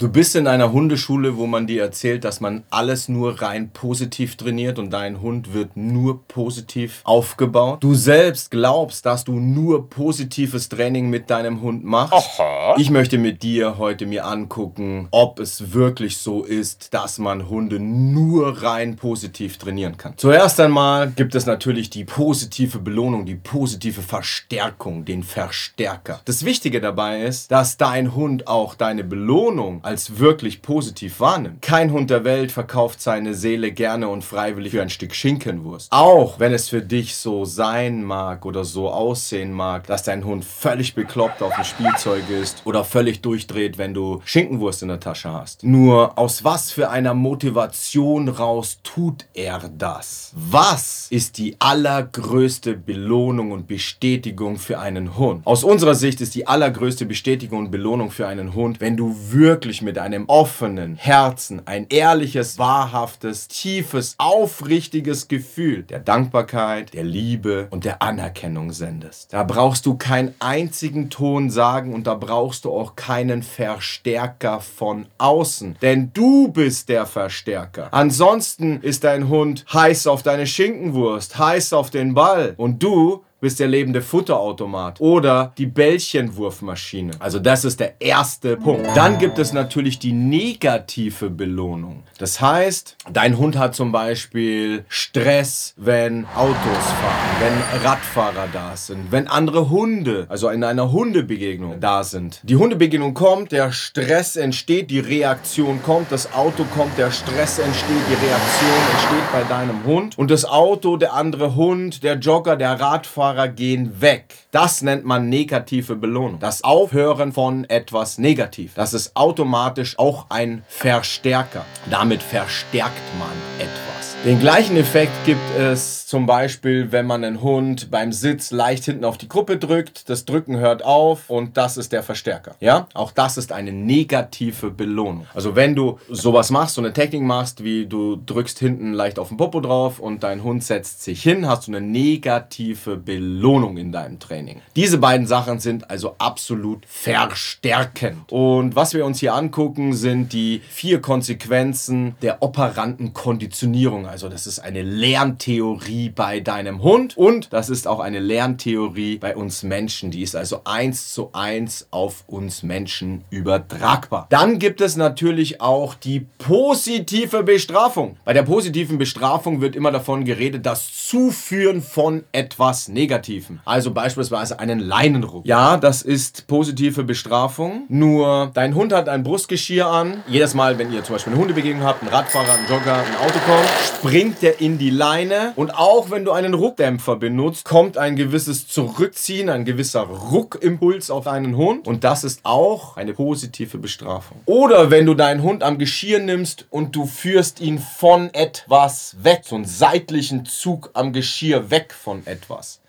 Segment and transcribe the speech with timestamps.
[0.00, 4.34] Du bist in einer Hundeschule, wo man dir erzählt, dass man alles nur rein positiv
[4.34, 7.80] trainiert und dein Hund wird nur positiv aufgebaut.
[7.80, 12.12] Du selbst glaubst, dass du nur positives Training mit deinem Hund machst.
[12.12, 12.74] Aha.
[12.76, 17.78] Ich möchte mit dir heute mir angucken, ob es wirklich so ist, dass man Hunde
[17.78, 20.14] nur rein positiv trainieren kann.
[20.16, 26.20] Zuerst einmal gibt es natürlich die positive Belohnung, die positive Verstärkung, den Verstärker.
[26.24, 31.62] Das Wichtige dabei ist, dass dein Hund auch deine Belohnung als wirklich positiv wahrnimmt.
[31.62, 35.92] Kein Hund der Welt verkauft seine Seele gerne und freiwillig für ein Stück Schinkenwurst.
[35.92, 40.44] Auch wenn es für dich so sein mag oder so aussehen mag, dass dein Hund
[40.44, 45.32] völlig bekloppt auf dem Spielzeug ist oder völlig durchdreht, wenn du Schinkenwurst in der Tasche
[45.32, 45.64] hast.
[45.64, 50.32] Nur aus was für einer Motivation raus tut er das?
[50.34, 55.46] Was ist die allergrößte Belohnung und Bestätigung für einen Hund?
[55.46, 59.73] Aus unserer Sicht ist die allergrößte Bestätigung und Belohnung für einen Hund, wenn du wirklich
[59.74, 67.66] wirklich mit einem offenen Herzen ein ehrliches, wahrhaftes, tiefes, aufrichtiges Gefühl der Dankbarkeit, der Liebe
[67.70, 69.32] und der Anerkennung sendest.
[69.32, 75.06] Da brauchst du keinen einzigen Ton sagen und da brauchst du auch keinen Verstärker von
[75.18, 77.88] außen, denn du bist der Verstärker.
[77.90, 83.60] Ansonsten ist dein Hund heiß auf deine Schinkenwurst, heiß auf den Ball und du bist
[83.60, 87.10] der lebende Futterautomat oder die Bällchenwurfmaschine.
[87.18, 88.86] Also das ist der erste Punkt.
[88.94, 92.04] Dann gibt es natürlich die negative Belohnung.
[92.16, 99.12] Das heißt, dein Hund hat zum Beispiel Stress, wenn Autos fahren, wenn Radfahrer da sind,
[99.12, 102.40] wenn andere Hunde, also in einer Hundebegegnung da sind.
[102.44, 108.04] Die Hundebegegnung kommt, der Stress entsteht, die Reaktion kommt, das Auto kommt, der Stress entsteht,
[108.08, 112.80] die Reaktion entsteht bei deinem Hund und das Auto, der andere Hund, der Jogger, der
[112.80, 114.34] Radfahrer, Fahrer gehen weg.
[114.52, 116.38] Das nennt man negative Belohnung.
[116.38, 118.74] Das Aufhören von etwas negativ.
[118.74, 121.64] Das ist automatisch auch ein Verstärker.
[121.90, 123.83] Damit verstärkt man etwas.
[124.24, 129.04] Den gleichen Effekt gibt es zum Beispiel, wenn man einen Hund beim Sitz leicht hinten
[129.04, 132.54] auf die Gruppe drückt, das Drücken hört auf und das ist der Verstärker.
[132.58, 135.26] Ja, auch das ist eine negative Belohnung.
[135.34, 139.28] Also wenn du sowas machst, so eine Technik machst, wie du drückst hinten leicht auf
[139.28, 143.92] den Popo drauf und dein Hund setzt sich hin, hast du eine negative Belohnung in
[143.92, 144.62] deinem Training.
[144.74, 148.32] Diese beiden Sachen sind also absolut verstärkend.
[148.32, 154.13] Und was wir uns hier angucken, sind die vier Konsequenzen der operanten Konditionierung.
[154.14, 159.34] Also das ist eine Lerntheorie bei deinem Hund und das ist auch eine Lerntheorie bei
[159.34, 160.12] uns Menschen.
[160.12, 164.28] Die ist also eins zu eins auf uns Menschen übertragbar.
[164.30, 168.16] Dann gibt es natürlich auch die positive Bestrafung.
[168.24, 173.58] Bei der positiven Bestrafung wird immer davon geredet, das Zuführen von etwas Negativem.
[173.64, 175.44] Also beispielsweise einen Leinenruck.
[175.44, 177.86] Ja, das ist positive Bestrafung.
[177.88, 180.22] Nur dein Hund hat ein Brustgeschirr an.
[180.28, 183.40] Jedes Mal, wenn ihr zum Beispiel eine Hundebegegnung habt, ein Radfahrer, ein Jogger, ein Auto
[183.44, 188.16] kommt, springt der in die Leine und auch wenn du einen Ruckdämpfer benutzt, kommt ein
[188.16, 191.88] gewisses Zurückziehen, ein gewisser Ruckimpuls auf deinen Hund.
[191.88, 194.42] Und das ist auch eine positive Bestrafung.
[194.44, 199.44] Oder wenn du deinen Hund am Geschirr nimmst und du führst ihn von etwas weg,
[199.46, 202.80] so einen seitlichen Zug am Geschirr weg von etwas.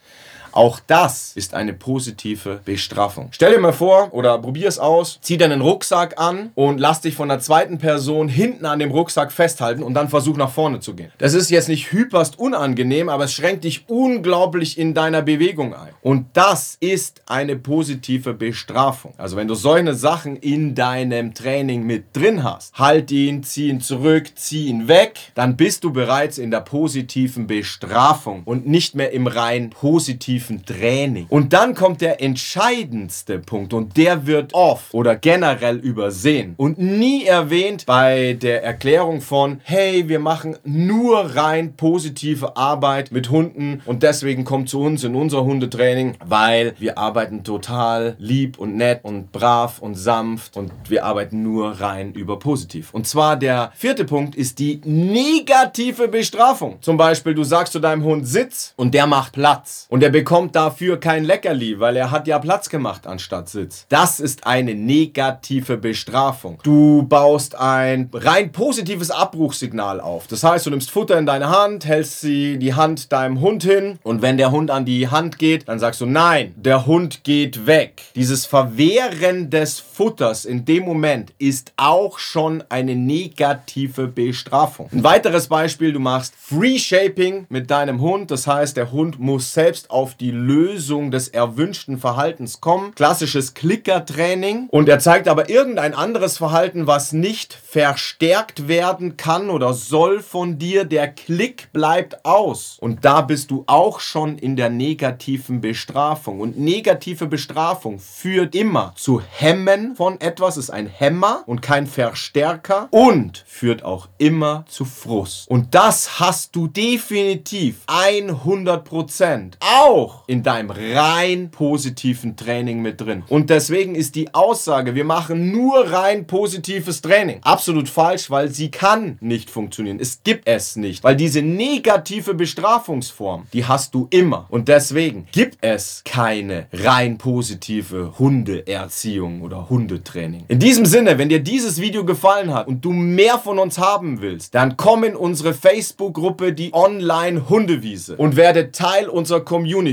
[0.56, 3.28] Auch das ist eine positive Bestrafung.
[3.32, 7.14] Stell dir mal vor oder probier es aus, zieh deinen Rucksack an und lass dich
[7.14, 10.96] von der zweiten Person hinten an dem Rucksack festhalten und dann versuch nach vorne zu
[10.96, 11.12] gehen.
[11.18, 15.94] Das ist jetzt nicht hyperst unangenehm, aber es schränkt dich unglaublich in deiner Bewegung ein.
[16.02, 19.14] Und das ist eine positive Bestrafung.
[19.18, 23.82] Also wenn du solche Sachen in deinem Training mit drin hast, halt ihn, zieh ihn
[23.82, 29.12] zurück, zieh ihn weg, dann bist du bereits in der positiven Bestrafung und nicht mehr
[29.12, 31.26] im rein positiven tiefen Training.
[31.30, 37.26] Und dann kommt der entscheidendste Punkt und der wird oft oder generell übersehen und nie
[37.26, 44.04] erwähnt bei der Erklärung von, hey, wir machen nur rein positive Arbeit mit Hunden und
[44.04, 49.32] deswegen kommt zu uns in unser Hundetraining, weil wir arbeiten total lieb und nett und
[49.32, 52.94] brav und sanft und wir arbeiten nur rein über positiv.
[52.94, 56.78] Und zwar der vierte Punkt ist die negative Bestrafung.
[56.82, 60.35] Zum Beispiel, du sagst zu deinem Hund Sitz und der macht Platz und der bekommt
[60.36, 63.86] bekommt dafür kein Leckerli, weil er hat ja Platz gemacht anstatt Sitz.
[63.88, 66.60] Das ist eine negative Bestrafung.
[66.62, 70.28] Du baust ein rein positives Abbruchssignal auf.
[70.28, 73.98] Das heißt, du nimmst Futter in deine Hand, hältst sie die Hand deinem Hund hin
[74.04, 77.66] und wenn der Hund an die Hand geht, dann sagst du nein, der Hund geht
[77.66, 78.02] weg.
[78.16, 84.90] Dieses Verwehren des Futters in dem Moment ist auch schon eine negative Bestrafung.
[84.92, 89.54] Ein weiteres Beispiel, du machst Free Shaping mit deinem Hund, das heißt, der Hund muss
[89.54, 92.94] selbst auf die Lösung des erwünschten Verhaltens kommen.
[92.96, 99.74] Klassisches Klickertraining und er zeigt aber irgendein anderes Verhalten, was nicht verstärkt werden kann oder
[99.74, 100.86] soll von dir.
[100.86, 106.60] Der Klick bleibt aus und da bist du auch schon in der negativen Bestrafung und
[106.60, 113.44] negative Bestrafung führt immer zu Hemmen von etwas, ist ein Hämmer und kein Verstärker und
[113.48, 115.50] führt auch immer zu Frust.
[115.50, 123.24] Und das hast du definitiv 100% auch in deinem rein positiven Training mit drin.
[123.30, 128.72] Und deswegen ist die Aussage, wir machen nur rein positives Training, absolut falsch, weil sie
[128.72, 130.00] kann nicht funktionieren.
[130.00, 134.48] Es gibt es nicht, weil diese negative Bestrafungsform, die hast du immer.
[134.50, 140.46] Und deswegen gibt es keine rein positive Hundeerziehung oder Hundetraining.
[140.48, 144.22] In diesem Sinne, wenn dir dieses Video gefallen hat und du mehr von uns haben
[144.22, 149.42] willst, dann komm in unsere Facebook-Gruppe, die Online Hundewiese und werde Teil unserer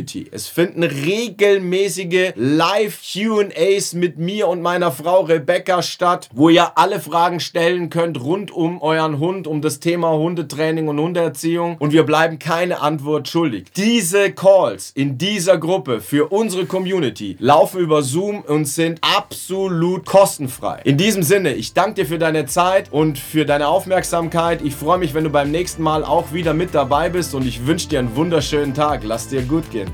[0.02, 0.26] Community.
[0.30, 7.40] Es finden regelmäßige Live-QAs mit mir und meiner Frau Rebecca statt, wo ihr alle Fragen
[7.40, 12.38] stellen könnt rund um euren Hund, um das Thema Hundetraining und Hundeerziehung und wir bleiben
[12.38, 13.66] keine Antwort schuldig.
[13.76, 20.80] Diese Calls in dieser Gruppe für unsere Community laufen über Zoom und sind absolut kostenfrei.
[20.84, 24.62] In diesem Sinne, ich danke dir für deine Zeit und für deine Aufmerksamkeit.
[24.62, 27.66] Ich freue mich, wenn du beim nächsten Mal auch wieder mit dabei bist und ich
[27.66, 29.02] wünsche dir einen wunderschönen Tag.
[29.04, 29.91] Lass dir gut gehen.